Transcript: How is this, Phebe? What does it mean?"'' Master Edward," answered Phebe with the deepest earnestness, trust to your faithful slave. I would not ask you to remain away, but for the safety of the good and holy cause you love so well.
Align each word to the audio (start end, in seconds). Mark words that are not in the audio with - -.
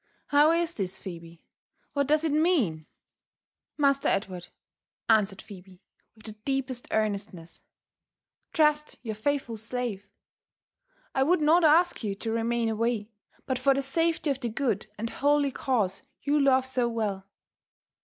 How 0.29 0.51
is 0.51 0.73
this, 0.73 0.99
Phebe? 0.99 1.45
What 1.93 2.07
does 2.07 2.23
it 2.23 2.31
mean?"'' 2.31 2.87
Master 3.87 4.07
Edward," 4.07 4.47
answered 5.07 5.43
Phebe 5.43 5.83
with 6.15 6.25
the 6.25 6.31
deepest 6.31 6.87
earnestness, 6.89 7.61
trust 8.51 8.93
to 8.93 8.97
your 9.03 9.13
faithful 9.13 9.57
slave. 9.57 10.09
I 11.13 11.21
would 11.21 11.39
not 11.39 11.63
ask 11.63 12.03
you 12.03 12.15
to 12.15 12.31
remain 12.31 12.67
away, 12.67 13.11
but 13.45 13.59
for 13.59 13.75
the 13.75 13.83
safety 13.83 14.31
of 14.31 14.39
the 14.39 14.49
good 14.49 14.87
and 14.97 15.07
holy 15.11 15.51
cause 15.51 16.01
you 16.23 16.39
love 16.39 16.65
so 16.65 16.89
well. 16.89 17.27